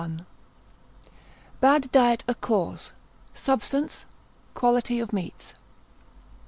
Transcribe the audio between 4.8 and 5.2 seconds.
of